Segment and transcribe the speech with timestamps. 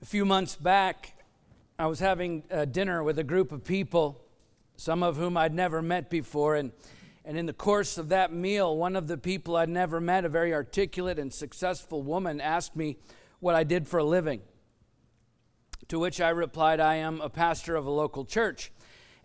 [0.00, 1.14] A few months back,
[1.76, 4.24] I was having a dinner with a group of people,
[4.76, 6.54] some of whom I'd never met before.
[6.54, 6.70] And,
[7.24, 10.28] and in the course of that meal, one of the people I'd never met, a
[10.28, 12.96] very articulate and successful woman, asked me
[13.40, 14.40] what I did for a living.
[15.88, 18.70] To which I replied, I am a pastor of a local church.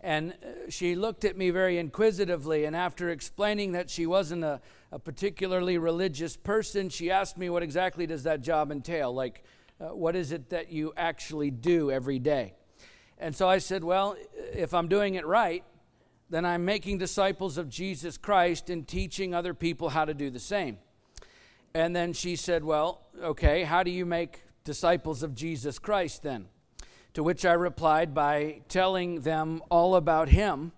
[0.00, 4.60] And uh, she looked at me very inquisitively, and after explaining that she wasn't a,
[4.90, 9.14] a particularly religious person, she asked me what exactly does that job entail?
[9.14, 9.44] Like,
[9.80, 12.54] uh, what is it that you actually do every day?
[13.18, 14.16] And so I said, Well,
[14.52, 15.64] if I'm doing it right,
[16.30, 20.40] then I'm making disciples of Jesus Christ and teaching other people how to do the
[20.40, 20.78] same.
[21.74, 26.46] And then she said, Well, okay, how do you make disciples of Jesus Christ then?
[27.14, 30.72] To which I replied by telling them all about him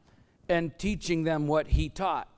[0.48, 2.28] and teaching them what he taught.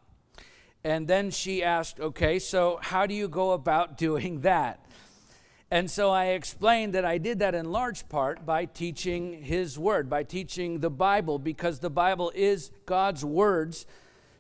[0.85, 4.85] And then she asked, Okay, so how do you go about doing that?
[5.71, 10.09] And so I explained that I did that in large part by teaching His Word,
[10.09, 13.85] by teaching the Bible, because the Bible is God's words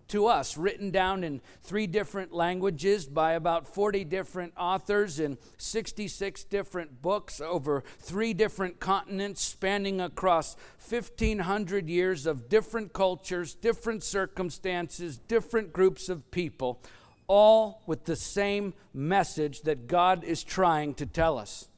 [0.08, 6.44] to us, written down in three different languages by about 40 different authors in 66
[6.44, 10.56] different books over three different continents, spanning across
[10.88, 16.80] 1,500 years of different cultures, different circumstances, different groups of people
[17.28, 21.68] all with the same message that God is trying to tell us.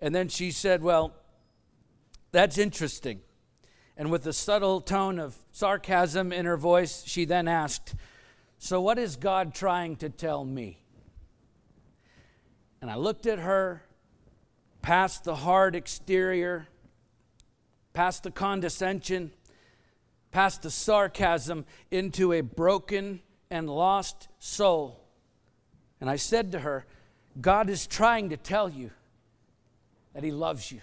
[0.00, 1.12] And then she said, Well,
[2.32, 3.20] that's interesting.
[3.96, 7.96] And with a subtle tone of sarcasm in her voice, she then asked,
[8.58, 10.78] So what is God trying to tell me?
[12.80, 13.82] And I looked at her,
[14.82, 16.68] past the hard exterior,
[17.92, 19.32] past the condescension,
[20.30, 25.04] past the sarcasm, into a broken, and lost soul.
[26.00, 26.86] And I said to her,
[27.40, 28.90] God is trying to tell you
[30.14, 30.80] that He loves you.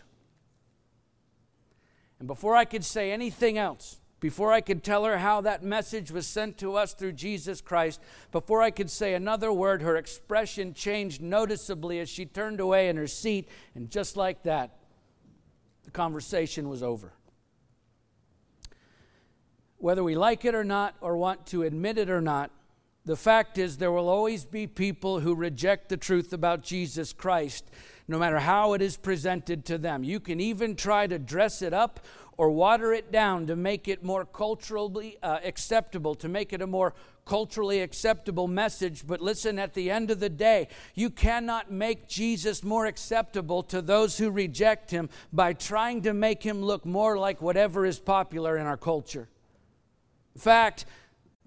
[2.19, 6.09] And before I could say anything else, before I could tell her how that message
[6.09, 8.01] was sent to us through Jesus Christ,
[8.31, 12.97] before I could say another word, her expression changed noticeably as she turned away in
[12.97, 14.77] her seat, and just like that,
[15.83, 17.13] the conversation was over.
[19.77, 22.49] Whether we like it or not, or want to admit it or not,
[23.05, 27.69] the fact is there will always be people who reject the truth about Jesus Christ,
[28.07, 30.03] no matter how it is presented to them.
[30.03, 31.99] You can even try to dress it up
[32.37, 36.67] or water it down to make it more culturally uh, acceptable, to make it a
[36.67, 36.93] more
[37.25, 39.05] culturally acceptable message.
[39.07, 43.81] But listen, at the end of the day, you cannot make Jesus more acceptable to
[43.81, 48.57] those who reject him by trying to make him look more like whatever is popular
[48.57, 49.29] in our culture.
[50.35, 50.85] In fact,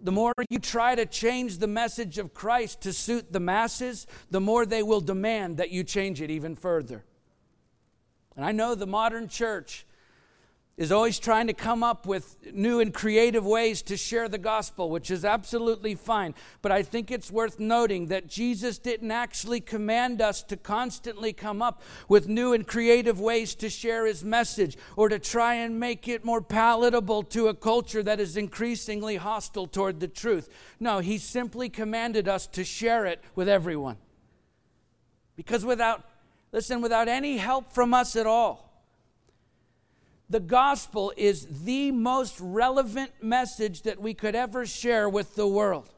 [0.01, 4.41] the more you try to change the message of Christ to suit the masses, the
[4.41, 7.05] more they will demand that you change it even further.
[8.37, 9.85] And I know the modern church
[10.79, 14.89] is always trying to come up with new and creative ways to share the gospel,
[14.89, 16.33] which is absolutely fine.
[16.63, 21.61] But I think it's worth noting that Jesus didn't actually command us to constantly come
[21.61, 26.07] up with new and creative ways to share his message or to try and make
[26.07, 30.49] it more palatable to a culture that is increasingly hostile toward the truth.
[30.79, 33.97] No, he simply commanded us to share it with everyone.
[35.35, 36.05] Because without,
[36.53, 38.68] listen, without any help from us at all,
[40.31, 45.91] the gospel is the most relevant message that we could ever share with the world.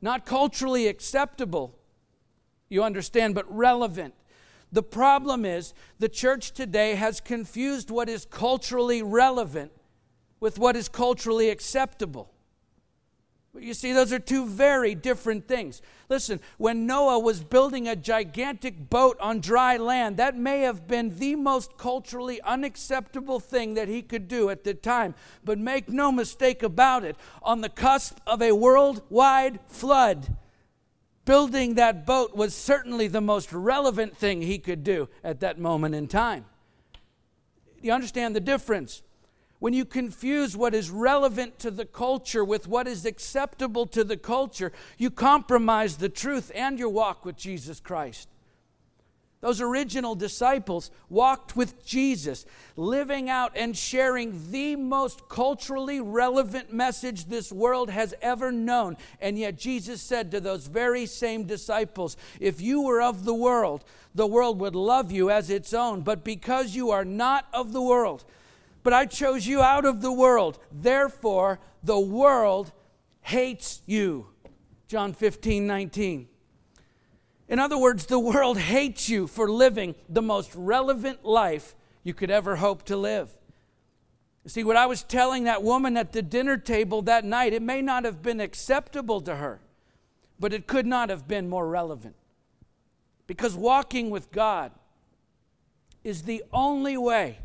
[0.00, 1.78] Not culturally acceptable,
[2.68, 4.14] you understand, but relevant.
[4.72, 9.70] The problem is the church today has confused what is culturally relevant
[10.40, 12.33] with what is culturally acceptable.
[13.56, 15.80] You see, those are two very different things.
[16.08, 21.18] Listen, when Noah was building a gigantic boat on dry land, that may have been
[21.18, 25.14] the most culturally unacceptable thing that he could do at the time.
[25.44, 30.36] But make no mistake about it, on the cusp of a worldwide flood,
[31.24, 35.94] building that boat was certainly the most relevant thing he could do at that moment
[35.94, 36.44] in time.
[37.80, 39.02] You understand the difference?
[39.64, 44.18] When you confuse what is relevant to the culture with what is acceptable to the
[44.18, 48.28] culture, you compromise the truth and your walk with Jesus Christ.
[49.40, 52.44] Those original disciples walked with Jesus,
[52.76, 58.98] living out and sharing the most culturally relevant message this world has ever known.
[59.18, 63.82] And yet, Jesus said to those very same disciples, If you were of the world,
[64.14, 66.02] the world would love you as its own.
[66.02, 68.26] But because you are not of the world,
[68.84, 70.58] but I chose you out of the world.
[70.70, 72.70] Therefore, the world
[73.22, 74.28] hates you.
[74.86, 76.28] John 15, 19.
[77.48, 82.30] In other words, the world hates you for living the most relevant life you could
[82.30, 83.34] ever hope to live.
[84.46, 87.80] See, what I was telling that woman at the dinner table that night, it may
[87.80, 89.60] not have been acceptable to her,
[90.38, 92.16] but it could not have been more relevant.
[93.26, 94.72] Because walking with God
[96.02, 97.38] is the only way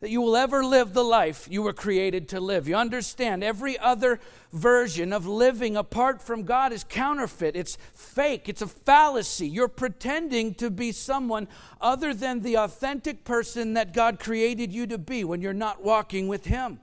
[0.00, 2.68] that you will ever live the life you were created to live.
[2.68, 4.20] You understand, every other
[4.52, 9.48] version of living apart from God is counterfeit, it's fake, it's a fallacy.
[9.48, 11.48] You're pretending to be someone
[11.80, 16.28] other than the authentic person that God created you to be when you're not walking
[16.28, 16.78] with Him.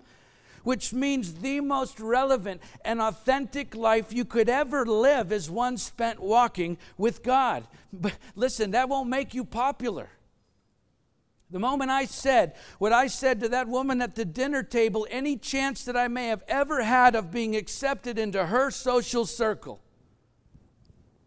[0.63, 6.19] Which means the most relevant and authentic life you could ever live is one spent
[6.19, 7.67] walking with God.
[7.91, 10.09] But listen, that won't make you popular.
[11.53, 15.37] The moment I said what I said to that woman at the dinner table, any
[15.37, 19.79] chance that I may have ever had of being accepted into her social circle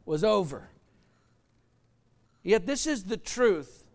[0.04, 0.70] was over.
[2.42, 3.86] Yet, this is the truth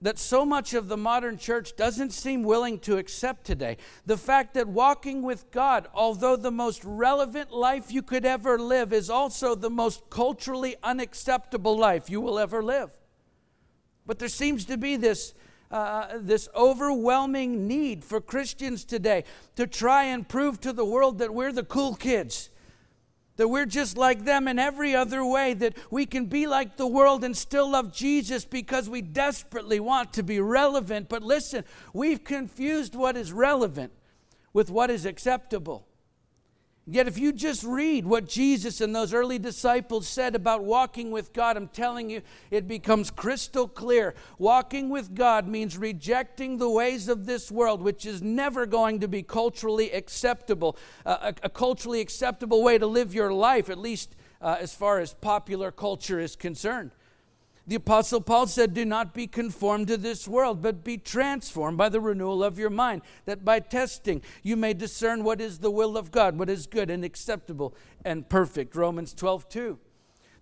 [0.00, 3.76] that so much of the modern church doesn't seem willing to accept today.
[4.06, 8.94] The fact that walking with God, although the most relevant life you could ever live,
[8.94, 12.95] is also the most culturally unacceptable life you will ever live.
[14.06, 15.34] But there seems to be this,
[15.70, 19.24] uh, this overwhelming need for Christians today
[19.56, 22.50] to try and prove to the world that we're the cool kids,
[23.36, 26.86] that we're just like them in every other way, that we can be like the
[26.86, 31.08] world and still love Jesus because we desperately want to be relevant.
[31.08, 33.92] But listen, we've confused what is relevant
[34.52, 35.86] with what is acceptable.
[36.88, 41.32] Yet, if you just read what Jesus and those early disciples said about walking with
[41.32, 42.22] God, I'm telling you,
[42.52, 44.14] it becomes crystal clear.
[44.38, 49.08] Walking with God means rejecting the ways of this world, which is never going to
[49.08, 54.14] be culturally acceptable, uh, a, a, culturally acceptable way to live your life, at least
[54.40, 56.92] uh, as far as popular culture is concerned.
[57.68, 61.88] The Apostle Paul said, Do not be conformed to this world, but be transformed by
[61.88, 65.96] the renewal of your mind, that by testing you may discern what is the will
[65.96, 67.74] of God, what is good and acceptable
[68.04, 68.76] and perfect.
[68.76, 69.78] Romans 12, 2.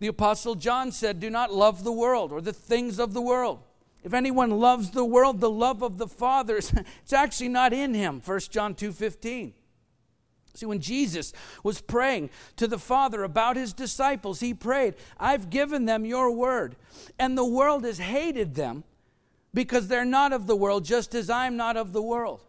[0.00, 3.61] The Apostle John said, Do not love the world or the things of the world.
[4.03, 8.20] If anyone loves the world, the love of the Father, it's actually not in him.
[8.23, 9.55] 1 John 2, 15.
[10.55, 11.33] See, when Jesus
[11.65, 16.77] was praying to the Father about his disciples, he prayed, I've given them your word,
[17.19, 18.85] and the world has hated them
[19.53, 22.45] because they're not of the world, just as I'm not of the world.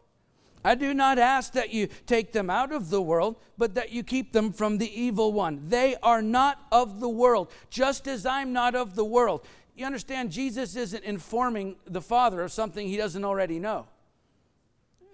[0.63, 4.01] I do not ask that you take them out of the world, but that you
[4.01, 5.61] keep them from the evil one.
[5.67, 9.45] They are not of the world, just as I'm not of the world.
[9.75, 13.87] You understand, Jesus isn't informing the Father of something he doesn't already know.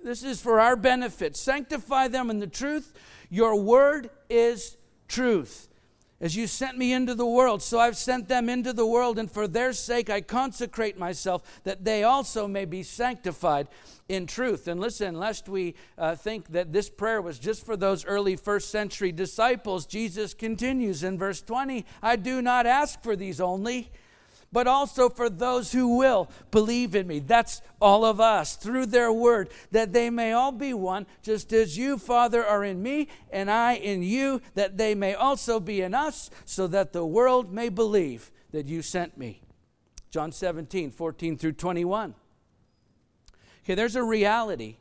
[0.04, 1.36] This is for our benefit.
[1.36, 2.94] Sanctify them in the truth.
[3.30, 4.78] Your word is
[5.08, 5.68] truth.
[6.20, 9.30] As you sent me into the world, so I've sent them into the world, and
[9.30, 13.68] for their sake I consecrate myself, that they also may be sanctified
[14.08, 14.68] in truth.
[14.68, 18.70] And listen, lest we uh, think that this prayer was just for those early first
[18.70, 23.92] century disciples, Jesus continues in verse 20 I do not ask for these only
[24.52, 27.20] but also for those who will believe in me.
[27.20, 31.78] That's all of us through their word, that they may all be one, just as
[31.78, 35.94] you, Father, are in me and I in you, that they may also be in
[35.94, 39.42] us, so that the world may believe that you sent me.
[40.10, 42.14] John 17, 14 through 21.
[43.64, 44.78] Okay, there's a reality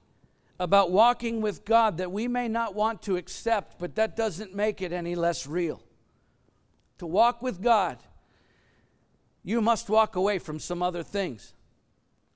[0.58, 4.82] about walking with God that we may not want to accept, but that doesn't make
[4.82, 5.80] it any less real.
[6.98, 7.98] To walk with God
[9.42, 11.54] you must walk away from some other things.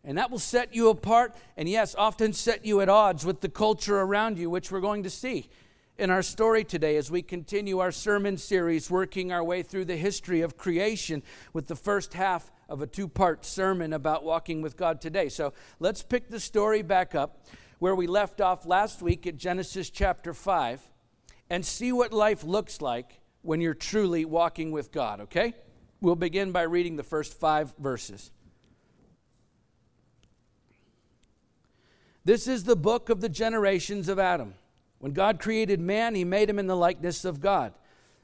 [0.05, 3.49] And that will set you apart, and yes, often set you at odds with the
[3.49, 5.49] culture around you, which we're going to see
[5.97, 9.97] in our story today as we continue our sermon series, working our way through the
[9.97, 14.77] history of creation with the first half of a two part sermon about walking with
[14.77, 15.29] God today.
[15.29, 17.47] So let's pick the story back up
[17.79, 20.81] where we left off last week at Genesis chapter 5
[21.51, 25.55] and see what life looks like when you're truly walking with God, okay?
[26.05, 28.31] We'll begin by reading the first five verses.
[32.27, 34.53] This is the book of the generations of Adam.
[34.99, 37.73] When God created man, he made him in the likeness of God.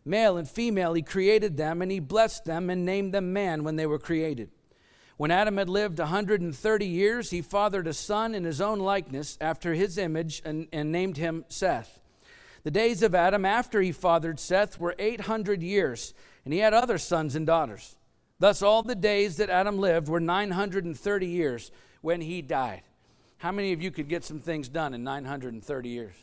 [0.04, 3.76] Male and female, he created them, and he blessed them and named them man when
[3.76, 4.50] they were created.
[5.16, 9.38] When Adam had lived a 130 years, he fathered a son in his own likeness,
[9.40, 11.99] after his image, and, and named him Seth.
[12.62, 16.12] The days of Adam after he fathered Seth were 800 years
[16.44, 17.97] and he had other sons and daughters.
[18.38, 21.70] Thus, all the days that Adam lived were 930 years
[22.00, 22.82] when he died.
[23.38, 26.14] How many of you could get some things done in 930 years?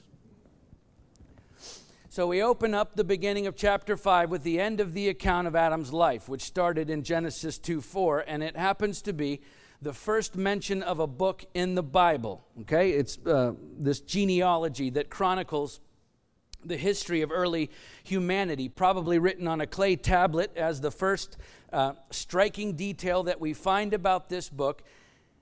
[2.10, 5.46] So we open up the beginning of chapter 5 with the end of the account
[5.46, 9.42] of Adam's life, which started in Genesis 2 4, and it happens to be
[9.84, 12.44] the first mention of a book in the Bible.
[12.62, 15.80] Okay, it's uh, this genealogy that chronicles
[16.68, 17.70] the history of early
[18.04, 21.38] humanity, probably written on a clay tablet as the first
[21.74, 24.84] uh, striking detail that we find about this book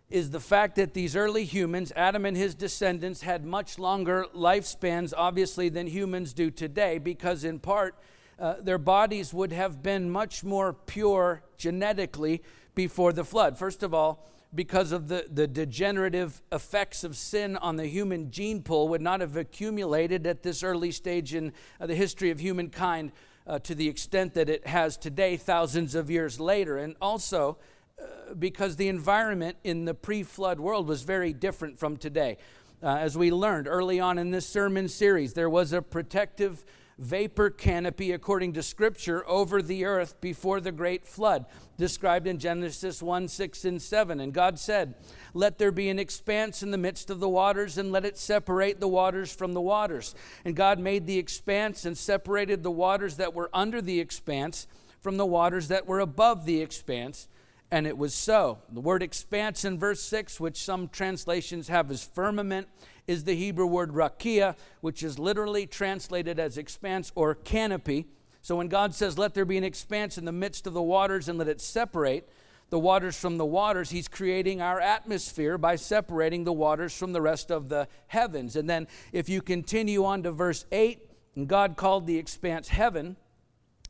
[0.10, 5.14] is the fact that these early humans, Adam and his descendants, had much longer lifespans,
[5.18, 7.96] obviously, than humans do today, because in part,
[8.38, 12.44] uh, their bodies would have been much more pure genetically
[12.76, 13.58] before the flood.
[13.58, 18.62] First of all, because of the, the degenerative effects of sin on the human gene
[18.62, 23.12] pool, would not have accumulated at this early stage in uh, the history of humankind
[23.48, 26.78] uh, to the extent that it has today, thousands of years later.
[26.78, 27.58] And also,
[28.00, 32.38] uh, because the environment in the pre flood world was very different from today.
[32.82, 36.66] Uh, as we learned early on in this sermon series, there was a protective
[36.98, 41.46] vapor canopy, according to Scripture, over the earth before the great flood,
[41.78, 44.20] described in Genesis 1 6 and 7.
[44.20, 44.96] And God said,
[45.34, 48.80] Let there be an expanse in the midst of the waters, and let it separate
[48.80, 50.16] the waters from the waters.
[50.46, 54.68] And God made the expanse and separated the waters that were under the expanse
[55.02, 57.28] from the waters that were above the expanse.
[57.76, 58.60] And it was so.
[58.72, 62.70] The word expanse in verse 6, which some translations have as firmament,
[63.06, 68.06] is the Hebrew word rakia, which is literally translated as expanse or canopy.
[68.42, 71.28] So when God says, Let there be an expanse in the midst of the waters
[71.28, 72.30] and let it separate
[72.70, 77.22] the waters from the waters, He's creating our atmosphere by separating the waters from the
[77.22, 78.56] rest of the heavens.
[78.56, 83.18] And then if you continue on to verse 8, and God called the expanse heaven,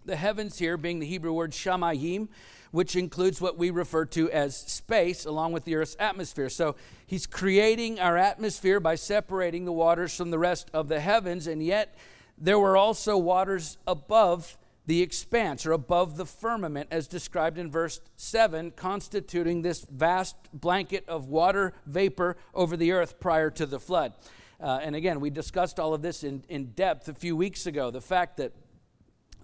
[0.05, 2.27] the heavens here being the Hebrew word shamayim,
[2.71, 6.49] which includes what we refer to as space along with the Earth's atmosphere.
[6.49, 11.47] So he's creating our atmosphere by separating the waters from the rest of the heavens,
[11.47, 11.95] and yet
[12.37, 14.57] there were also waters above
[14.87, 21.03] the expanse or above the firmament, as described in verse 7, constituting this vast blanket
[21.07, 24.13] of water vapor over the earth prior to the flood.
[24.59, 27.89] Uh, and again, we discussed all of this in, in depth a few weeks ago.
[27.89, 28.53] The fact that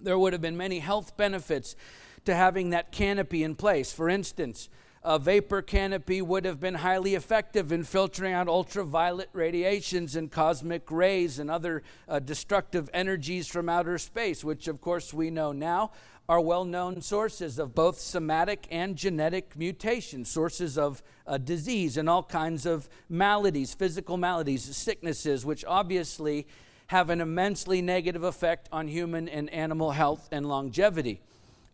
[0.02, 1.76] there would have been many health benefits
[2.24, 3.92] to having that canopy in place.
[3.92, 4.68] For instance,
[5.04, 10.88] a vapor canopy would have been highly effective in filtering out ultraviolet radiations and cosmic
[10.90, 15.90] rays and other uh, destructive energies from outer space, which, of course, we know now
[16.28, 22.08] are well known sources of both somatic and genetic mutation, sources of uh, disease and
[22.08, 26.46] all kinds of maladies, physical maladies, sicknesses, which obviously
[26.92, 31.22] have an immensely negative effect on human and animal health and longevity.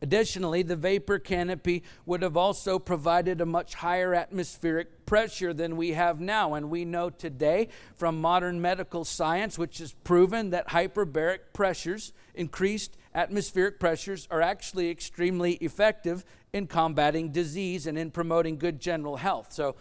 [0.01, 5.91] Additionally, the vapor canopy would have also provided a much higher atmospheric pressure than we
[5.91, 6.55] have now.
[6.55, 12.97] And we know today from modern medical science, which has proven that hyperbaric pressures, increased
[13.13, 19.53] atmospheric pressures, are actually extremely effective in combating disease and in promoting good general health.
[19.53, 19.75] So,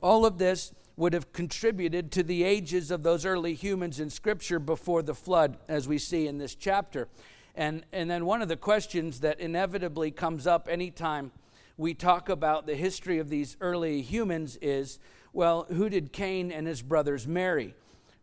[0.00, 4.58] all of this would have contributed to the ages of those early humans in Scripture
[4.58, 7.08] before the flood, as we see in this chapter.
[7.54, 11.32] And, and then one of the questions that inevitably comes up anytime
[11.76, 14.98] we talk about the history of these early humans is
[15.36, 17.74] well, who did Cain and his brothers marry?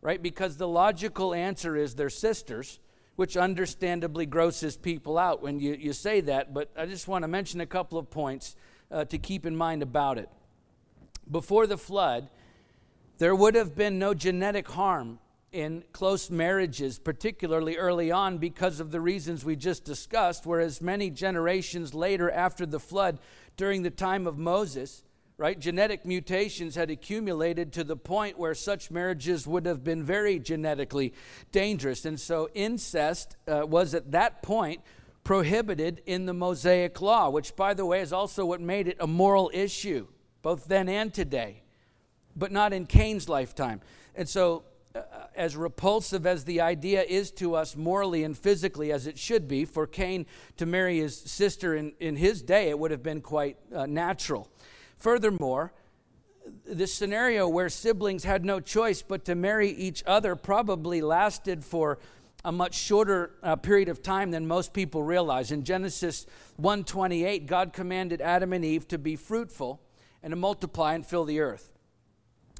[0.02, 0.20] Right?
[0.20, 2.80] Because the logical answer is their sisters,
[3.14, 6.52] which understandably grosses people out when you, you say that.
[6.52, 8.56] But I just want to mention a couple of points
[8.90, 10.28] uh, to keep in mind about it.
[11.30, 12.28] Before the flood,
[13.18, 15.18] there would have been no genetic harm
[15.52, 21.10] in close marriages, particularly early on, because of the reasons we just discussed, whereas many
[21.10, 23.20] generations later after the flood,
[23.56, 25.04] during the time of Moses,
[25.36, 30.40] right, genetic mutations had accumulated to the point where such marriages would have been very
[30.40, 31.14] genetically
[31.52, 32.04] dangerous.
[32.04, 34.80] And so incest uh, was at that point
[35.22, 39.06] prohibited in the Mosaic law, which, by the way, is also what made it a
[39.06, 40.06] moral issue,
[40.42, 41.62] both then and today,
[42.36, 43.80] but not in Cain's lifetime.
[44.14, 44.64] And so
[44.94, 45.00] uh,
[45.34, 49.64] as repulsive as the idea is to us morally and physically as it should be,
[49.64, 50.26] for Cain
[50.56, 54.48] to marry his sister in, in his day, it would have been quite uh, natural.
[54.96, 55.72] Furthermore,
[56.66, 61.98] this scenario where siblings had no choice but to marry each other probably lasted for
[62.44, 65.50] a much shorter uh, period of time than most people realize.
[65.50, 66.26] In Genesis
[66.60, 69.80] 1:28, God commanded Adam and Eve to be fruitful
[70.22, 71.70] and to multiply and fill the earth.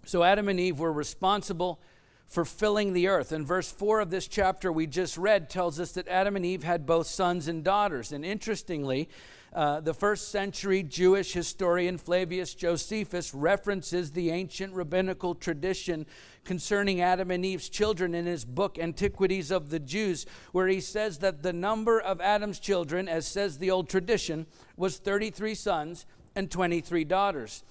[0.07, 1.81] So Adam and Eve were responsible
[2.27, 3.33] for filling the earth.
[3.33, 6.65] And verse 4 of this chapter we just read tells us that Adam and Eve
[6.65, 8.13] had both sons and daughters.
[8.13, 9.09] And interestingly,
[9.55, 16.07] uh, the first century Jewish historian Flavius Josephus references the ancient rabbinical tradition
[16.45, 21.19] concerning Adam and Eve's children in his book Antiquities of the Jews, where he says
[21.19, 24.47] that the number of Adam's children, as says the old tradition,
[24.77, 27.63] was 33 sons and 23 daughters.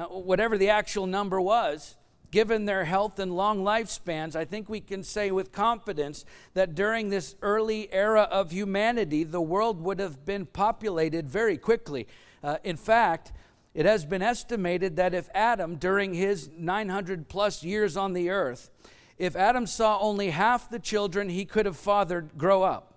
[0.00, 1.94] Now, whatever the actual number was,
[2.30, 7.10] given their health and long lifespans, I think we can say with confidence that during
[7.10, 12.08] this early era of humanity, the world would have been populated very quickly.
[12.42, 13.32] Uh, in fact,
[13.74, 18.70] it has been estimated that if Adam, during his 900 plus years on the earth,
[19.18, 22.94] if Adam saw only half the children he could have fathered grow up,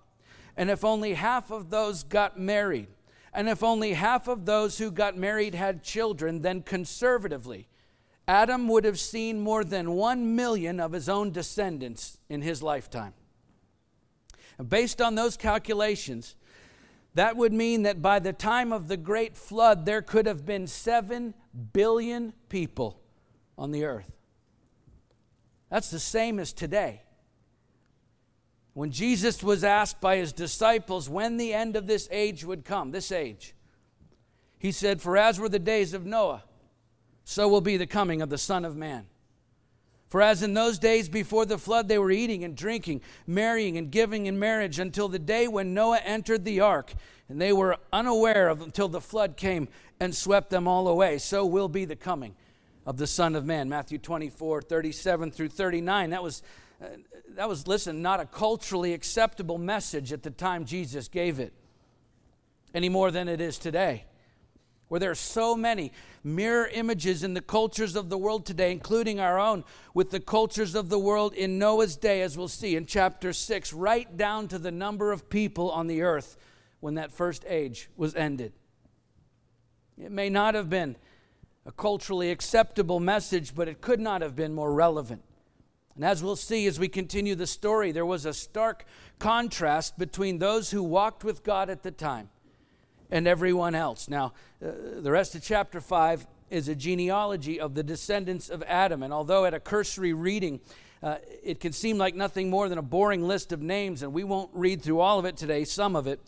[0.56, 2.86] and if only half of those got married,
[3.34, 7.68] and if only half of those who got married had children, then conservatively,
[8.26, 13.12] Adam would have seen more than one million of his own descendants in his lifetime.
[14.56, 16.36] And based on those calculations,
[17.14, 20.66] that would mean that by the time of the great flood, there could have been
[20.66, 21.34] seven
[21.72, 23.00] billion people
[23.58, 24.10] on the earth.
[25.70, 27.02] That's the same as today.
[28.74, 32.90] When Jesus was asked by his disciples when the end of this age would come,
[32.90, 33.54] this age,
[34.58, 36.42] he said, For as were the days of Noah,
[37.24, 39.06] so will be the coming of the Son of Man.
[40.08, 43.90] For as in those days before the flood, they were eating and drinking, marrying and
[43.90, 46.94] giving in marriage until the day when Noah entered the ark,
[47.28, 51.18] and they were unaware of until the flood came and swept them all away.
[51.18, 52.36] So will be the coming
[52.86, 53.68] of the Son of Man.
[53.68, 56.10] Matthew 24, 37 through 39.
[56.10, 56.42] That was,
[57.30, 61.52] that was, listen, not a culturally acceptable message at the time Jesus gave it,
[62.74, 64.04] any more than it is today
[64.88, 69.18] where there are so many mirror images in the cultures of the world today, including
[69.18, 72.86] our own, with the cultures of the world in Noah's day, as we'll see in
[72.86, 76.36] chapter 6, right down to the number of people on the earth
[76.80, 78.52] when that first age was ended.
[80.00, 80.96] It may not have been
[81.66, 85.22] a culturally acceptable message, but it could not have been more relevant.
[85.96, 88.84] And as we'll see as we continue the story, there was a stark
[89.18, 92.30] contrast between those who walked with God at the time
[93.10, 94.08] and everyone else.
[94.08, 94.32] Now,
[94.64, 99.02] uh, the rest of chapter 5 is a genealogy of the descendants of Adam.
[99.02, 100.60] And although at a cursory reading,
[101.02, 104.24] uh, it can seem like nothing more than a boring list of names, and we
[104.24, 106.20] won't read through all of it today, some of it.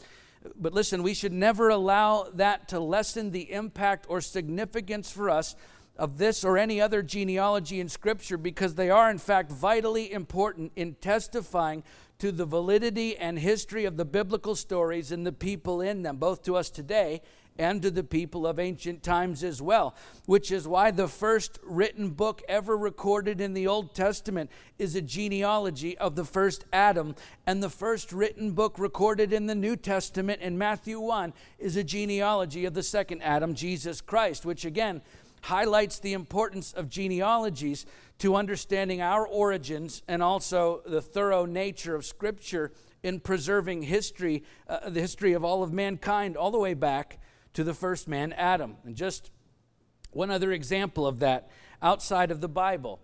[0.55, 5.57] But listen, we should never allow that to lessen the impact or significance for us
[5.99, 10.73] of this or any other genealogy in Scripture because they are, in fact, vitally important
[10.77, 11.83] in testifying
[12.19, 16.43] to the validity and history of the biblical stories and the people in them, both
[16.43, 17.21] to us today
[17.59, 19.95] and to the people of ancient times as well.
[20.27, 25.03] Which is why the first written book ever recorded in the Old Testament is a
[25.03, 27.15] genealogy of the first Adam,
[27.47, 31.85] and the first written book recorded in the New Testament in Matthew 1 is a
[31.85, 35.01] genealogy of the second Adam, Jesus Christ, which again,
[35.47, 37.87] highlights the importance of genealogies
[38.19, 44.91] to understanding our origins and also the thorough nature of Scripture in preserving history, uh,
[44.91, 47.21] the history of all of mankind, all the way back
[47.53, 48.77] to the first man, Adam.
[48.85, 49.31] And just
[50.11, 51.49] one other example of that
[51.81, 53.01] outside of the Bible.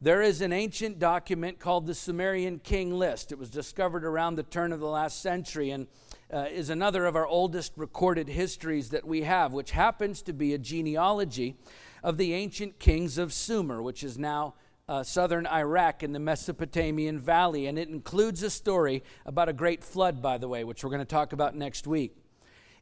[0.00, 3.32] There is an ancient document called the Sumerian King List.
[3.32, 5.88] It was discovered around the turn of the last century and
[6.32, 10.54] uh, is another of our oldest recorded histories that we have, which happens to be
[10.54, 11.56] a genealogy
[12.02, 14.54] of the ancient kings of Sumer, which is now
[14.88, 17.66] uh, southern Iraq in the Mesopotamian Valley.
[17.66, 21.00] And it includes a story about a great flood, by the way, which we're going
[21.00, 22.16] to talk about next week.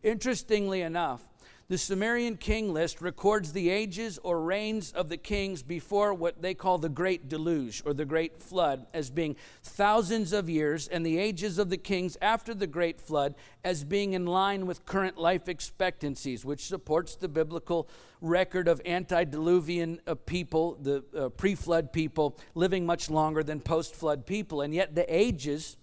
[0.03, 1.27] Interestingly enough,
[1.69, 6.55] the Sumerian king list records the ages or reigns of the kings before what they
[6.55, 11.19] call the Great Deluge or the Great Flood as being thousands of years, and the
[11.19, 15.47] ages of the kings after the Great Flood as being in line with current life
[15.47, 17.87] expectancies, which supports the biblical
[18.23, 23.95] record of antediluvian uh, people, the uh, pre flood people, living much longer than post
[23.95, 24.63] flood people.
[24.63, 25.77] And yet the ages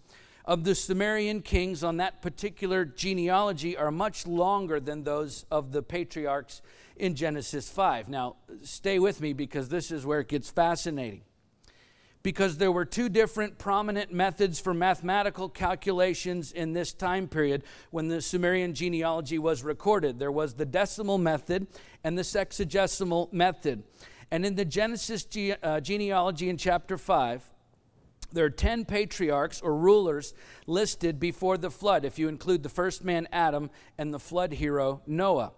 [0.45, 5.81] of the Sumerian kings on that particular genealogy are much longer than those of the
[5.81, 6.61] patriarchs
[6.95, 8.09] in Genesis 5.
[8.09, 11.23] Now, stay with me because this is where it gets fascinating.
[12.21, 18.07] Because there were two different prominent methods for mathematical calculations in this time period when
[18.07, 20.17] the Sumerian genealogy was recorded.
[20.19, 21.67] There was the decimal method
[22.03, 23.83] and the sexagesimal method.
[24.31, 27.51] And in the Genesis ge- uh, genealogy in chapter 5,
[28.31, 30.33] there are 10 patriarchs or rulers
[30.67, 35.01] listed before the flood, if you include the first man Adam and the flood hero
[35.07, 35.51] Noah.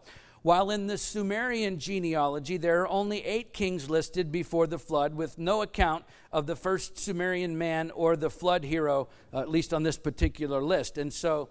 [0.43, 5.37] While in the Sumerian genealogy, there are only eight kings listed before the flood, with
[5.37, 9.83] no account of the first Sumerian man or the flood hero, uh, at least on
[9.83, 10.97] this particular list.
[10.97, 11.49] And so,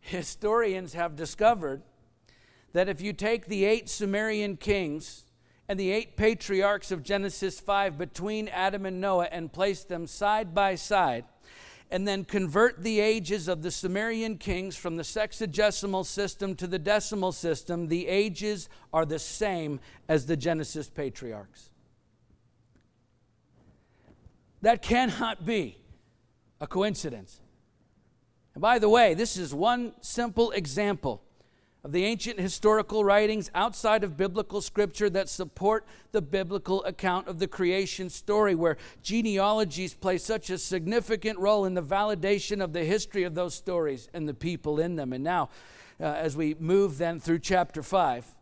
[0.00, 1.82] historians have discovered
[2.72, 5.23] that if you take the eight Sumerian kings
[5.68, 10.54] and the eight patriarchs of Genesis 5 between Adam and Noah and place them side
[10.54, 11.24] by side,
[11.90, 16.78] and then convert the ages of the Sumerian kings from the sexagesimal system to the
[16.78, 21.70] decimal system, the ages are the same as the Genesis patriarchs.
[24.62, 25.78] That cannot be
[26.60, 27.40] a coincidence.
[28.54, 31.22] And by the way, this is one simple example
[31.84, 37.38] of the ancient historical writings outside of biblical scripture that support the biblical account of
[37.38, 42.84] the creation story, where genealogies play such a significant role in the validation of the
[42.84, 45.12] history of those stories and the people in them.
[45.12, 45.50] And now,
[46.00, 48.34] uh, as we move then through chapter 5,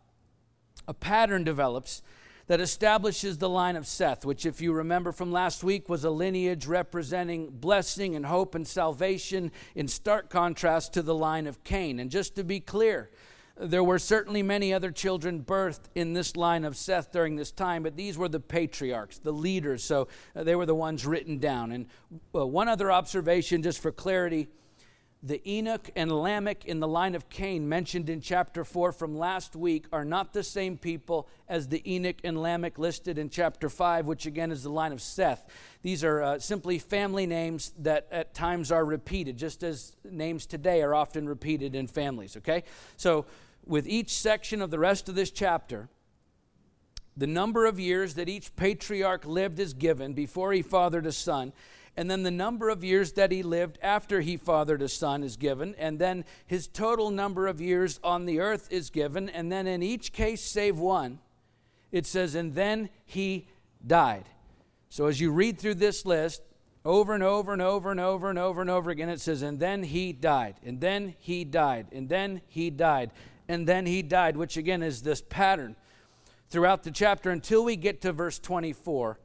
[0.86, 2.00] a pattern develops
[2.46, 6.10] that establishes the line of Seth, which, if you remember from last week, was a
[6.10, 11.98] lineage representing blessing and hope and salvation in stark contrast to the line of Cain.
[11.98, 13.10] And just to be clear,
[13.58, 17.82] there were certainly many other children birthed in this line of Seth during this time,
[17.82, 21.72] but these were the patriarchs, the leaders, so uh, they were the ones written down.
[21.72, 21.86] And
[22.34, 24.48] uh, one other observation, just for clarity
[25.24, 29.54] the Enoch and Lamech in the line of Cain mentioned in chapter 4 from last
[29.54, 34.06] week are not the same people as the Enoch and Lamech listed in chapter 5,
[34.06, 35.48] which again is the line of Seth.
[35.82, 40.82] These are uh, simply family names that at times are repeated, just as names today
[40.82, 42.64] are often repeated in families, okay?
[42.96, 43.24] So,
[43.64, 45.88] with each section of the rest of this chapter,
[47.16, 51.52] the number of years that each patriarch lived is given before he fathered a son
[51.96, 55.36] and then the number of years that he lived after he fathered a son is
[55.36, 59.66] given, and then his total number of years on the earth is given, and then
[59.66, 61.18] in each case, save one,
[61.90, 63.46] it says, and then he
[63.86, 64.24] died.
[64.88, 66.42] So as you read through this list,
[66.84, 69.60] over and over and over and over and over and over again, it says, and
[69.60, 73.10] then he died, and then he died, and then he died,
[73.48, 75.76] and then he died, which again is this pattern
[76.48, 79.18] throughout the chapter until we get to verse 24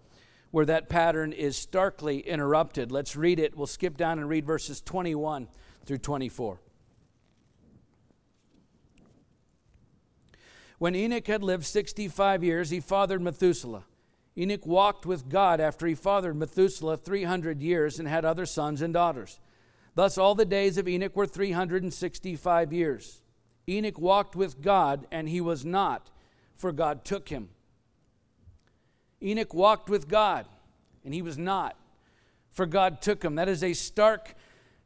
[0.58, 2.92] where that pattern is starkly interrupted.
[2.92, 3.56] Let's read it.
[3.56, 5.48] We'll skip down and read verses 21
[5.86, 6.60] through 24.
[10.80, 13.84] When Enoch had lived 65 years, he fathered Methuselah.
[14.36, 18.96] Enoch walked with God after he fathered Methuselah 300 years and had other sons and
[18.96, 19.40] daughters.
[19.94, 23.22] Thus, all the days of Enoch were 365 years.
[23.70, 26.10] Enoch walked with God, and he was not,
[26.56, 27.50] for God took him.
[29.22, 30.46] Enoch walked with God,
[31.04, 31.76] and he was not,
[32.52, 33.36] for God took him.
[33.36, 34.36] That is a stark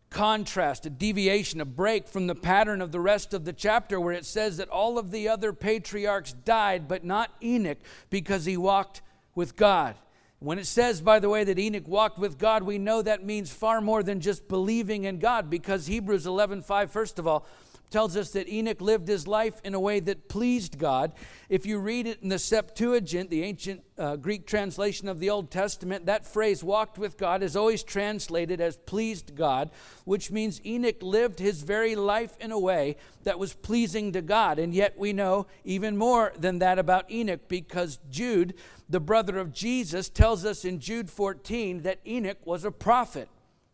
[0.09, 4.13] contrast, a deviation, a break from the pattern of the rest of the chapter where
[4.13, 7.77] it says that all of the other patriarchs died, but not Enoch
[8.09, 9.01] because he walked
[9.33, 9.95] with God.
[10.39, 13.51] When it says, by the way, that Enoch walked with God, we know that means
[13.51, 17.45] far more than just believing in God because Hebrews 11 5, first of all,
[17.91, 21.13] tells us that Enoch lived his life in a way that pleased God.
[21.49, 25.51] If you read it in the Septuagint, the ancient uh, Greek translation of the Old
[25.51, 29.69] Testament, that phrase, walked with God, is always translated as pleased God,
[30.05, 34.57] which means Enoch lived his very life in a way that was pleasing to God.
[34.57, 38.55] And yet we know even more than that about Enoch because Jude,
[38.89, 43.29] the brother of Jesus, tells us in Jude 14 that Enoch was a prophet.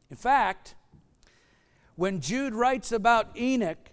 [0.09, 0.75] In fact,
[1.95, 3.89] when Jude writes about Enoch,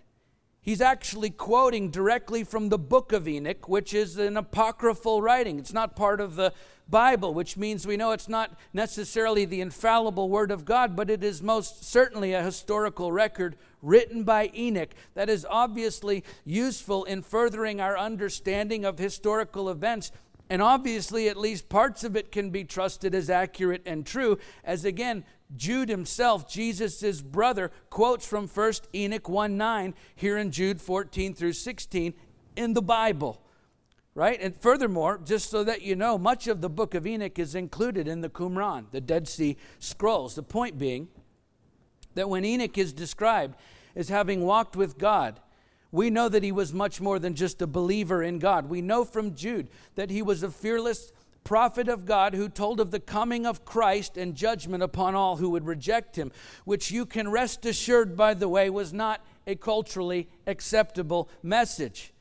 [0.65, 5.59] He's actually quoting directly from the book of Enoch, which is an apocryphal writing.
[5.59, 6.55] It's not part of the
[6.89, 11.23] Bible, which means we know it's not necessarily the infallible word of God, but it
[11.23, 17.79] is most certainly a historical record written by Enoch that is obviously useful in furthering
[17.79, 20.13] our understanding of historical events.
[20.49, 24.87] And obviously, at least parts of it can be trusted as accurate and true, as
[24.87, 25.25] again,
[25.57, 31.53] Jude himself, Jesus' brother, quotes from 1 Enoch 1 9 here in Jude 14 through
[31.53, 32.15] 16
[32.57, 33.41] in the Bible.
[34.17, 34.41] Right?
[34.41, 38.07] And furthermore, just so that you know, much of the book of Enoch is included
[38.07, 40.37] in the Qumran, the Dead Sea Scrolls.
[40.37, 41.09] The point being
[42.15, 43.57] that when Enoch is described
[43.97, 45.41] as having walked with God,
[45.91, 48.69] we know that he was much more than just a believer in God.
[48.69, 51.13] We know from Jude that he was a fearless
[51.45, 55.51] prophet of God who told of the coming of Christ and judgment upon all who
[55.51, 56.33] would reject him,
[56.65, 62.13] which you can rest assured, by the way, was not a culturally acceptable message.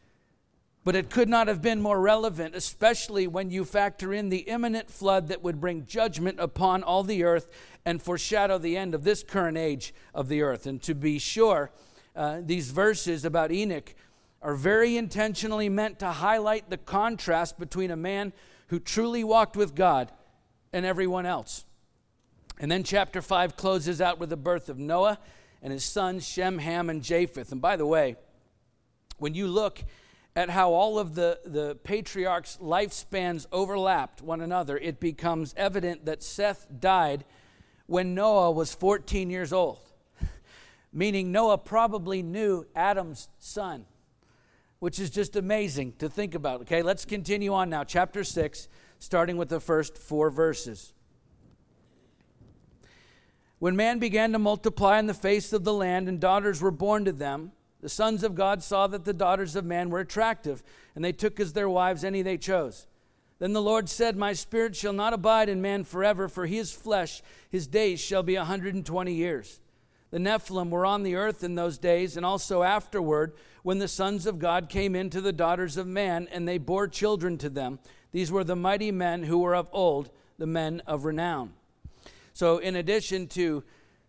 [0.83, 4.91] But it could not have been more relevant, especially when you factor in the imminent
[4.91, 7.47] flood that would bring judgment upon all the earth
[7.85, 10.65] and foreshadow the end of this current age of the earth.
[10.65, 11.71] And to be sure,
[12.15, 13.95] uh, these verses about Enoch
[14.41, 18.33] are very intentionally meant to highlight the contrast between a man
[18.73, 20.11] who truly walked with God
[20.73, 21.63] and everyone else.
[22.59, 25.19] And then chapter 5 closes out with the birth of Noah
[25.61, 27.51] and his sons Shem, Ham, and Japheth.
[27.51, 28.15] And by the way,
[29.19, 29.83] when you look
[30.35, 36.23] at how all of the, the patriarchs' lifespans overlapped one another, it becomes evident that
[36.23, 37.25] Seth died
[37.85, 39.81] when Noah was 14 years old,
[40.91, 43.85] meaning Noah probably knew Adam's son,
[44.83, 46.59] which is just amazing to think about.
[46.59, 47.85] Okay, let's continue on now.
[47.85, 48.67] Chapter 6,
[48.99, 50.91] starting with the first four verses.
[53.59, 57.05] When man began to multiply on the face of the land and daughters were born
[57.05, 60.61] to them, the sons of God saw that the daughters of man were attractive,
[60.95, 62.85] and they took as their wives any they chose.
[63.39, 66.73] Then the Lord said, My spirit shall not abide in man forever, for he is
[66.73, 69.61] flesh, his days shall be a 120 years.
[70.13, 74.27] The Nephilim were on the earth in those days, and also afterward, when the sons
[74.27, 77.79] of God came into the daughters of man, and they bore children to them.
[78.11, 81.53] These were the mighty men who were of old, the men of renown.
[82.35, 83.63] So, in addition to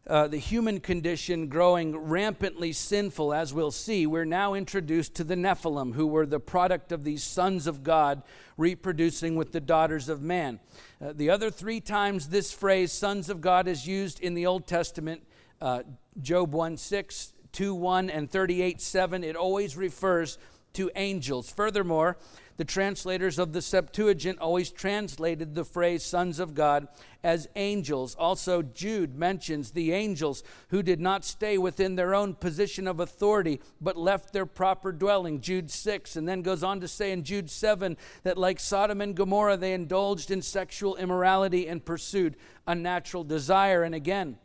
[0.07, 5.37] uh, the human condition growing rampantly sinful, as we'll see, we're now introduced to the
[5.37, 8.23] Nephilim, who were the product of these sons of God
[8.59, 10.61] reproducing with the daughters of man.
[11.03, 14.67] Uh, the other three times this phrase, sons of God, is used in the Old
[14.67, 15.23] Testament
[15.65, 15.83] uh,
[16.21, 20.37] Job 1 6, 2 1, and 38 7, it always refers
[20.75, 21.51] to angels.
[21.51, 22.19] Furthermore,
[22.59, 26.87] the translators of the Septuagint always translated the phrase sons of God
[27.23, 28.15] as angels.
[28.17, 33.59] Also, Jude mentions the angels who did not stay within their own position of authority
[33.81, 35.41] but left their proper dwelling.
[35.41, 39.17] Jude 6, and then goes on to say in Jude 7 that, like Sodom and
[39.17, 43.83] Gomorrah, they indulged in sexual immorality and pursued unnatural desire.
[43.83, 44.37] And again,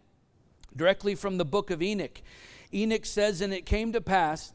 [0.80, 2.22] directly from the book of Enoch,
[2.74, 4.54] Enoch says, And it came to pass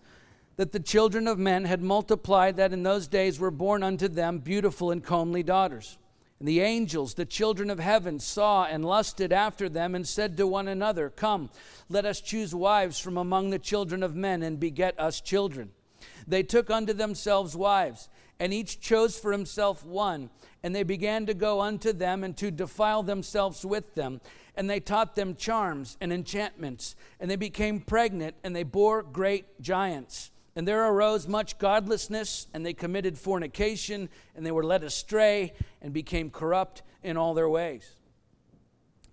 [0.57, 4.39] that the children of men had multiplied, that in those days were born unto them
[4.39, 5.99] beautiful and comely daughters.
[6.39, 10.47] And the angels, the children of heaven, saw and lusted after them, and said to
[10.47, 11.51] one another, Come,
[11.89, 15.71] let us choose wives from among the children of men, and beget us children.
[16.27, 18.09] They took unto themselves wives,
[18.41, 20.31] and each chose for himself one,
[20.63, 24.21] and they began to go unto them and to defile themselves with them.
[24.57, 29.61] And they taught them charms and enchantments, and they became pregnant, and they bore great
[29.61, 30.31] giants.
[30.57, 35.93] And there arose much godlessness, and they committed fornication, and they were led astray, and
[35.93, 37.91] became corrupt in all their ways.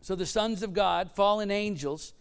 [0.02, 2.14] So the sons of God, fallen angels,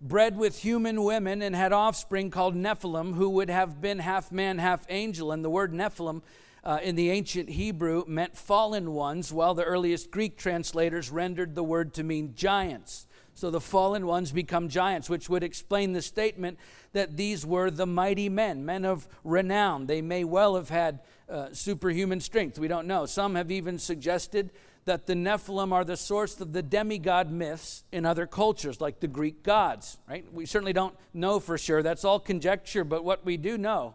[0.00, 4.58] bred with human women, and had offspring called Nephilim, who would have been half man,
[4.58, 5.30] half angel.
[5.30, 6.22] And the word Nephilim
[6.64, 11.62] uh, in the ancient Hebrew meant fallen ones, while the earliest Greek translators rendered the
[11.62, 13.06] word to mean giants.
[13.34, 16.58] So the fallen ones become giants, which would explain the statement
[16.92, 19.86] that these were the mighty men, men of renown.
[19.86, 22.58] They may well have had uh, superhuman strength.
[22.58, 23.06] We don't know.
[23.06, 24.50] Some have even suggested
[24.84, 29.08] that the Nephilim are the source of the demigod myths in other cultures, like the
[29.08, 30.24] Greek gods, right?
[30.32, 31.82] We certainly don't know for sure.
[31.82, 33.94] That's all conjecture, but what we do know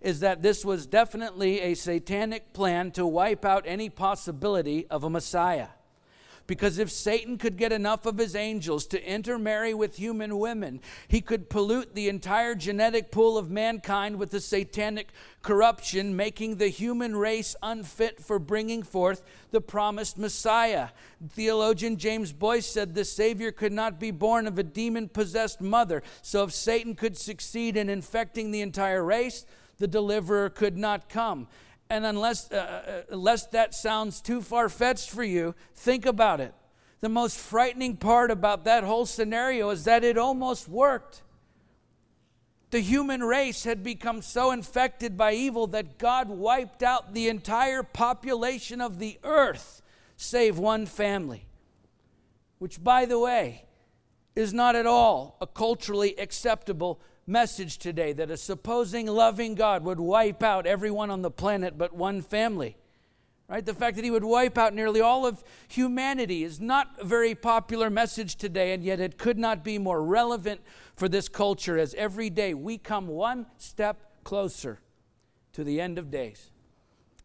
[0.00, 5.10] is that this was definitely a satanic plan to wipe out any possibility of a
[5.10, 5.68] Messiah.
[6.46, 11.22] Because if Satan could get enough of his angels to intermarry with human women, he
[11.22, 15.08] could pollute the entire genetic pool of mankind with the satanic
[15.42, 20.88] corruption, making the human race unfit for bringing forth the promised Messiah.
[21.30, 26.02] Theologian James Boice said the Savior could not be born of a demon possessed mother.
[26.20, 29.46] So if Satan could succeed in infecting the entire race,
[29.78, 31.48] the deliverer could not come.
[31.94, 36.52] And unless, uh, uh, unless that sounds too far fetched for you, think about it.
[37.00, 41.22] The most frightening part about that whole scenario is that it almost worked.
[42.70, 47.84] The human race had become so infected by evil that God wiped out the entire
[47.84, 49.80] population of the earth,
[50.16, 51.46] save one family.
[52.58, 53.66] Which, by the way,
[54.34, 60.00] is not at all a culturally acceptable message today that a supposing loving God would
[60.00, 62.76] wipe out everyone on the planet but one family.
[63.48, 63.64] Right?
[63.64, 67.34] The fact that he would wipe out nearly all of humanity is not a very
[67.34, 70.62] popular message today, and yet it could not be more relevant
[70.96, 74.80] for this culture as every day we come one step closer
[75.52, 76.50] to the end of days.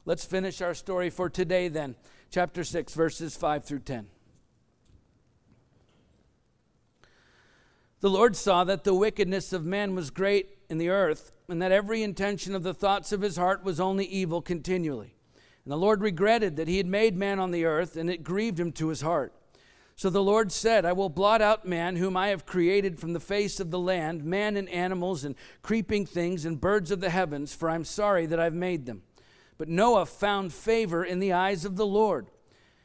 [0.06, 1.96] Let's finish our story for today then.
[2.32, 4.08] Chapter 6, verses 5 through 10.
[8.02, 11.72] The Lord saw that the wickedness of man was great in the earth, and that
[11.72, 15.16] every intention of the thoughts of his heart was only evil continually.
[15.66, 18.60] And the Lord regretted that he had made man on the earth, and it grieved
[18.60, 19.34] him to his heart.
[19.98, 23.20] So the Lord said, I will blot out man, whom I have created from the
[23.20, 27.54] face of the land, man and animals and creeping things and birds of the heavens,
[27.54, 29.04] for I'm sorry that I've made them.
[29.58, 32.32] But Noah found favor in the eyes of the Lord.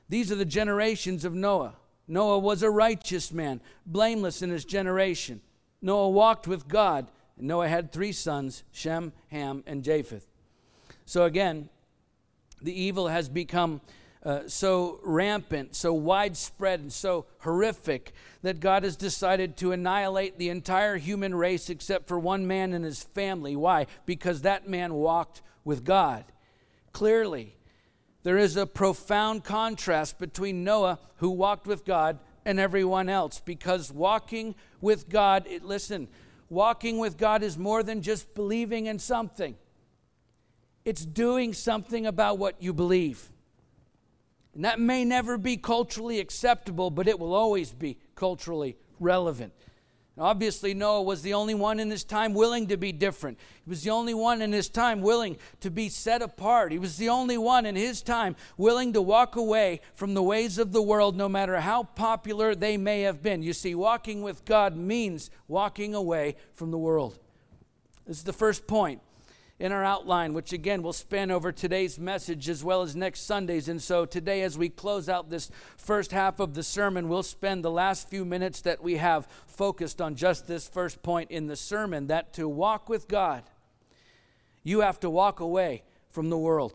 [0.09, 1.77] These are the generations of Noah.
[2.07, 5.41] Noah was a righteous man, blameless in his generation.
[5.81, 7.07] Noah walked with God,
[7.39, 10.27] and Noah had three sons Shem, Ham, and Japheth.
[11.07, 11.69] So again,
[12.63, 13.81] the evil has become
[14.25, 18.13] uh, so rampant, so widespread, and so horrific
[18.43, 22.85] that God has decided to annihilate the entire human race except for one man and
[22.85, 23.55] his family.
[23.55, 23.87] Why?
[24.07, 26.25] Because that man walked with God.
[26.93, 27.55] Clearly,
[28.25, 33.93] there is a profound contrast between Noah, who walked with God, and everyone else because
[33.93, 36.09] walking with God, it, listen,
[36.49, 39.57] walking with God is more than just believing in something,
[40.85, 43.31] it's doing something about what you believe.
[44.55, 49.53] And that may never be culturally acceptable, but it will always be culturally relevant.
[50.17, 53.37] Obviously, Noah was the only one in his time willing to be different.
[53.65, 56.71] He was the only one in his time willing to be set apart.
[56.71, 60.57] He was the only one in his time willing to walk away from the ways
[60.57, 63.43] of the world, no matter how popular they may have been.
[63.43, 67.19] You see, walking with God means walking away from the world.
[68.07, 69.01] This is the first point
[69.59, 73.69] in our outline, which again will span over today's message as well as next Sunday's.
[73.69, 77.65] And so today, as we close out this first half of the sermon, we'll spend
[77.65, 81.57] the last few minutes that we have focused on just this first point in the
[81.57, 83.45] sermon that to walk with God,
[84.65, 86.75] you have to walk away from the world.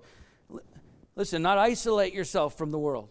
[1.15, 3.10] Listen, not isolate yourself from the world.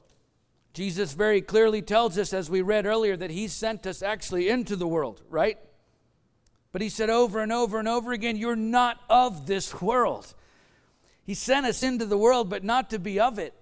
[0.73, 4.77] Jesus very clearly tells us, as we read earlier, that He sent us actually into
[4.77, 5.59] the world, right?
[6.73, 10.35] But he said over and over and over again, You're not of this world.
[11.25, 13.55] He sent us into the world, but not to be of it,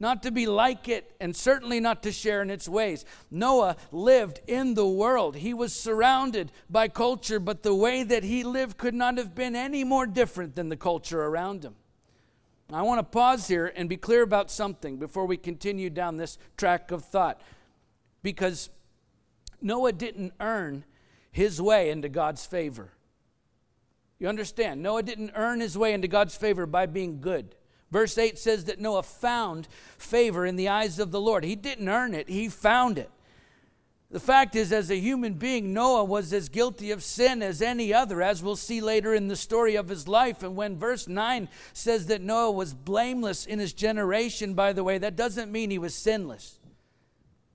[0.00, 3.04] not to be like it, and certainly not to share in its ways.
[3.30, 5.36] Noah lived in the world.
[5.36, 9.54] He was surrounded by culture, but the way that he lived could not have been
[9.54, 11.74] any more different than the culture around him.
[12.72, 16.38] I want to pause here and be clear about something before we continue down this
[16.56, 17.42] track of thought.
[18.22, 18.70] Because
[19.60, 20.84] Noah didn't earn
[21.32, 22.90] his way into God's favor.
[24.18, 24.82] You understand?
[24.82, 27.56] Noah didn't earn his way into God's favor by being good.
[27.90, 29.66] Verse 8 says that Noah found
[29.98, 31.44] favor in the eyes of the Lord.
[31.44, 33.10] He didn't earn it, he found it.
[34.12, 37.94] The fact is, as a human being, Noah was as guilty of sin as any
[37.94, 40.42] other, as we'll see later in the story of his life.
[40.42, 44.98] And when verse 9 says that Noah was blameless in his generation, by the way,
[44.98, 46.58] that doesn't mean he was sinless.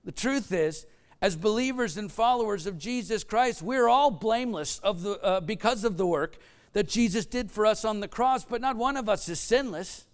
[0.04, 0.84] The truth is,
[1.20, 5.96] as believers and followers of Jesus Christ, we're all blameless of the, uh, because of
[5.96, 6.38] the work
[6.72, 10.06] that Jesus did for us on the cross, but not one of us is sinless,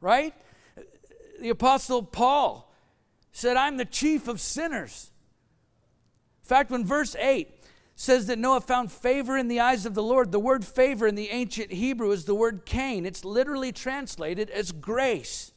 [0.00, 0.34] right?
[1.40, 2.72] The Apostle Paul
[3.30, 5.10] said, I'm the chief of sinners.
[6.42, 7.48] In fact, when verse 8
[7.94, 11.14] says that Noah found favor in the eyes of the Lord, the word favor in
[11.14, 13.06] the ancient Hebrew is the word kain.
[13.06, 15.52] It's literally translated as grace.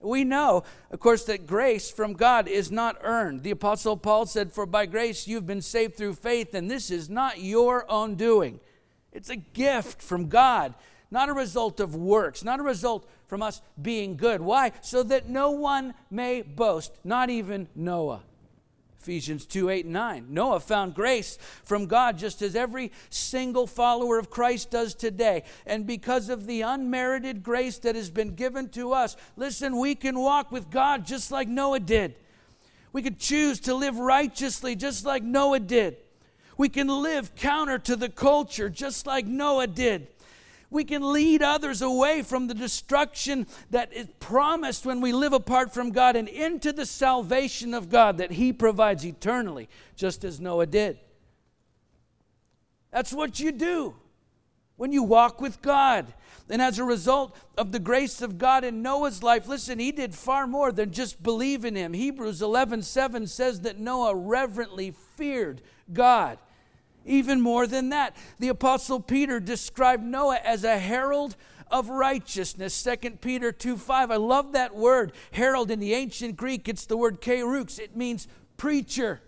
[0.00, 3.42] We know, of course, that grace from God is not earned.
[3.42, 7.10] The Apostle Paul said, For by grace you've been saved through faith, and this is
[7.10, 8.60] not your own doing.
[9.12, 10.74] It's a gift from God,
[11.10, 14.40] not a result of works, not a result from us being good.
[14.40, 14.72] Why?
[14.80, 18.22] So that no one may boast, not even Noah.
[19.00, 20.26] Ephesians 2 8 and 9.
[20.28, 25.44] Noah found grace from God just as every single follower of Christ does today.
[25.66, 30.18] And because of the unmerited grace that has been given to us, listen, we can
[30.18, 32.14] walk with God just like Noah did.
[32.92, 35.96] We could choose to live righteously just like Noah did.
[36.58, 40.08] We can live counter to the culture just like Noah did.
[40.70, 45.74] We can lead others away from the destruction that is promised when we live apart
[45.74, 50.66] from God and into the salvation of God that He provides eternally, just as Noah
[50.66, 50.98] did.
[52.92, 53.94] That's what you do
[54.76, 56.12] when you walk with God.
[56.48, 60.14] And as a result of the grace of God in Noah's life, listen, he did
[60.14, 61.92] far more than just believe in him.
[61.92, 66.38] Hebrews 11 7 says that Noah reverently feared God.
[67.10, 71.36] Even more than that, the apostle Peter described Noah as a herald
[71.68, 72.82] of righteousness.
[72.82, 75.70] 2 peter 2 5 i love that word herald.
[75.70, 79.20] In the ancient greek it's the word kerux it means preacher.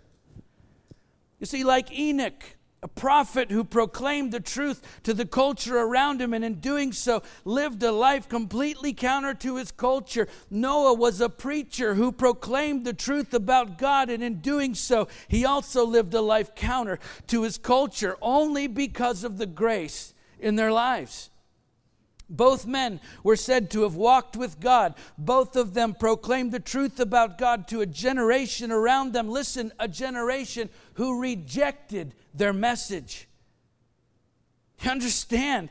[1.39, 2.43] You see like enoch
[2.83, 7.23] a prophet who proclaimed the truth to the culture around him, and in doing so,
[7.45, 10.27] lived a life completely counter to his culture.
[10.51, 15.45] Noah was a preacher who proclaimed the truth about God, and in doing so, he
[15.45, 20.71] also lived a life counter to his culture only because of the grace in their
[20.71, 21.29] lives.
[22.29, 24.95] Both men were said to have walked with God.
[25.17, 29.29] Both of them proclaimed the truth about God to a generation around them.
[29.29, 33.27] Listen, a generation who rejected their message.
[34.81, 35.69] You understand?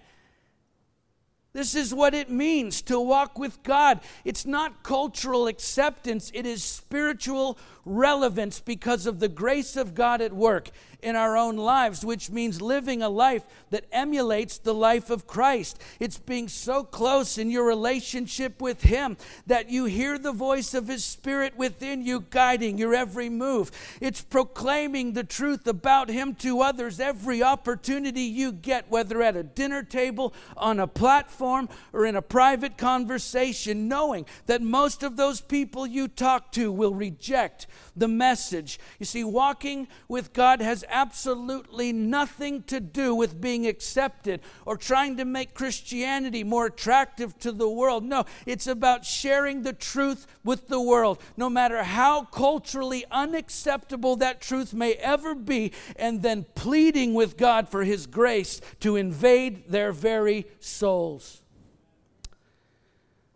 [1.52, 4.00] This is what it means to walk with God.
[4.24, 10.32] It's not cultural acceptance, it is spiritual relevance because of the grace of God at
[10.32, 10.70] work
[11.02, 15.82] in our own lives, which means living a life that emulates the life of Christ.
[15.98, 19.16] It's being so close in your relationship with Him
[19.48, 23.72] that you hear the voice of His Spirit within you guiding your every move.
[24.00, 29.42] It's proclaiming the truth about Him to others every opportunity you get, whether at a
[29.42, 35.40] dinner table, on a platform, or in a private conversation, knowing that most of those
[35.40, 37.66] people you talk to will reject
[37.96, 38.78] the message.
[38.98, 45.16] You see, walking with God has absolutely nothing to do with being accepted or trying
[45.18, 48.04] to make Christianity more attractive to the world.
[48.04, 54.40] No, it's about sharing the truth with the world, no matter how culturally unacceptable that
[54.40, 59.92] truth may ever be, and then pleading with God for His grace to invade their
[59.92, 61.42] very souls.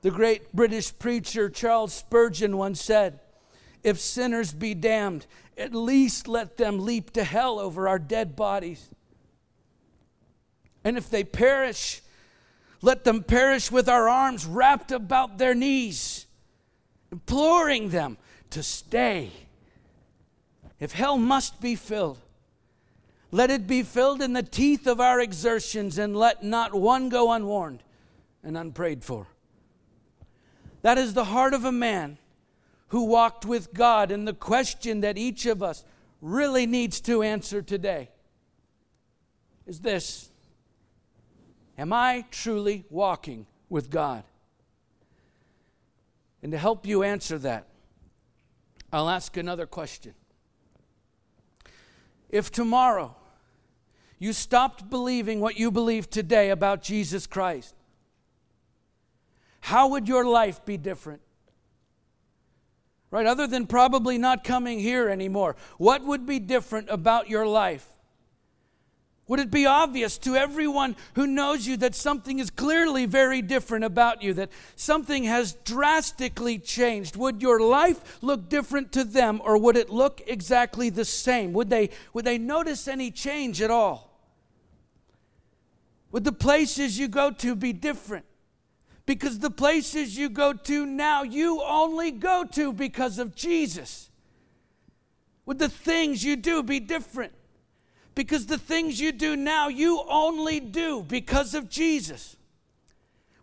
[0.03, 3.19] The great British preacher Charles Spurgeon once said,
[3.87, 5.27] if sinners be damned,
[5.57, 8.91] at least let them leap to hell over our dead bodies.
[10.83, 12.03] And if they perish,
[12.83, 16.27] let them perish with our arms wrapped about their knees,
[17.13, 18.19] imploring them
[18.51, 19.31] to stay.
[20.81, 22.19] If hell must be filled,
[23.31, 27.31] let it be filled in the teeth of our exertions, and let not one go
[27.31, 27.85] unwarned
[28.43, 29.29] and unprayed for.
[30.83, 32.19] That is the heart of a man
[32.97, 34.11] who walked with God.
[34.11, 35.85] And the question that each of us
[36.23, 38.09] really needs to answer today
[39.67, 40.31] is this
[41.77, 44.25] Am I truly walking with God?
[46.43, 47.67] And to help you answer that,
[48.91, 50.15] I'll ask another question.
[52.31, 53.15] If tomorrow
[54.19, 57.75] you stopped believing what you believe today about Jesus Christ,
[59.61, 61.21] how would your life be different?
[63.17, 63.27] Right?
[63.27, 65.57] Other than probably not coming here anymore.
[65.79, 67.89] What would be different about your life?
[69.27, 73.87] Would it be obvious to everyone who knows you that something is clearly very different
[73.87, 77.17] about you, that something has drastically changed?
[77.17, 81.55] Would your life look different to them or would it look exactly the same?
[81.55, 84.13] Would they, would they notice any change at all?
[86.13, 88.27] Would the places you go to be different?
[89.07, 94.11] Because the places you go to now, you only go to because of Jesus.
[95.47, 97.33] Would the things you do be different?
[98.17, 102.37] Because the things you do now, you only do because of Jesus.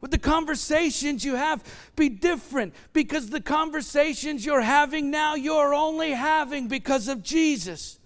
[0.02, 1.64] Would the conversations you have
[1.96, 2.74] be different?
[2.92, 8.00] Because the conversations you're having now, you're only having because of Jesus.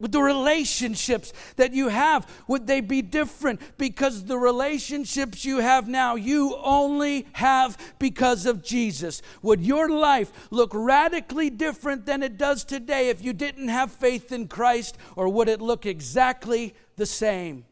[0.00, 3.60] Would the relationships that you have, would they be different?
[3.78, 9.22] Because the relationships you have now, you only have because of Jesus.
[9.42, 14.32] Would your life look radically different than it does today if you didn't have faith
[14.32, 17.64] in Christ, or would it look exactly the same?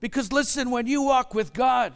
[0.00, 1.92] Because listen, when you walk with God,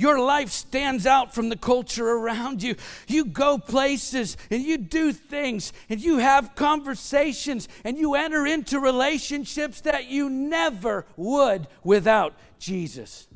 [0.00, 2.74] your life stands out from the culture around you.
[3.06, 8.80] You go places and you do things and you have conversations and you enter into
[8.80, 13.28] relationships that you never would without Jesus.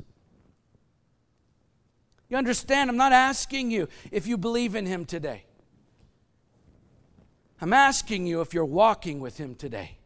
[2.29, 2.89] You understand?
[2.89, 5.43] I'm not asking you if you believe in Him today.
[7.61, 9.99] I'm asking you if you're walking with Him today.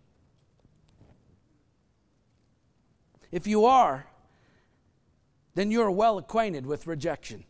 [3.31, 4.08] If you are,
[5.55, 7.43] then you're well acquainted with rejection.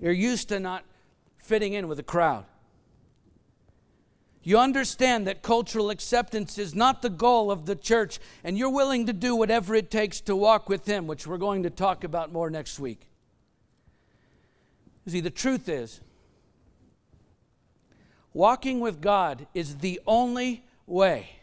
[0.00, 0.84] You're used to not
[1.38, 2.44] fitting in with a crowd.
[4.42, 9.06] You understand that cultural acceptance is not the goal of the church, and you're willing
[9.06, 12.32] to do whatever it takes to walk with Him, which we're going to talk about
[12.32, 13.08] more next week.
[15.06, 16.00] See, the truth is,
[18.32, 21.37] walking with God is the only way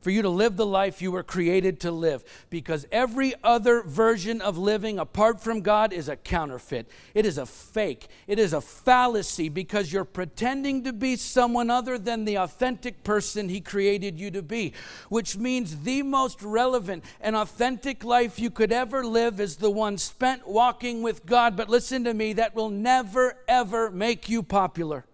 [0.00, 4.40] for you to live the life you were created to live because every other version
[4.40, 6.88] of living apart from God is a counterfeit.
[7.14, 8.06] It is a fake.
[8.28, 13.48] It is a fallacy because you're pretending to be someone other than the authentic person
[13.48, 14.72] He created you to be,
[15.08, 19.98] which means the most relevant and authentic life you could ever live is the one
[19.98, 21.56] spent walking with God.
[21.56, 25.04] But listen to me, that will never, ever make you popular.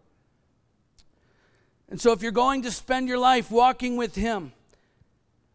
[1.89, 4.53] And so if you're going to spend your life walking with Him,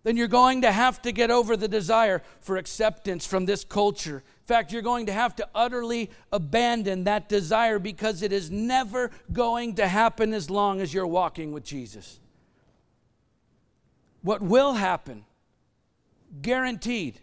[0.04, 4.18] then you're going to have to get over the desire for acceptance from this culture.
[4.18, 9.12] In fact, you're going to have to utterly abandon that desire because it is never
[9.34, 12.20] going to happen as long as you're walking with Jesus.
[14.22, 15.26] What will happen,
[16.41, 17.20] guaranteed,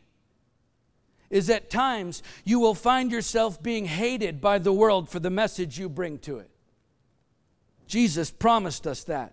[1.30, 5.78] is at times you will find yourself being hated by the world for the message
[5.78, 6.50] you bring to it.
[7.86, 9.32] Jesus promised us that.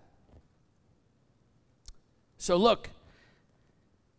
[2.36, 2.90] So, look,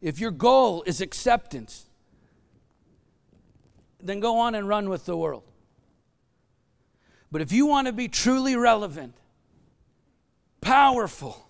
[0.01, 1.85] if your goal is acceptance,
[3.99, 5.43] then go on and run with the world.
[7.31, 9.15] But if you want to be truly relevant,
[10.61, 11.45] powerful,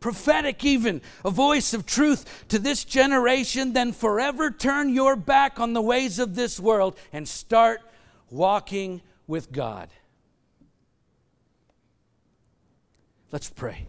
[0.00, 5.72] prophetic, even a voice of truth to this generation, then forever turn your back on
[5.72, 7.80] the ways of this world and start
[8.30, 9.88] walking with God.
[13.32, 13.86] Let's pray.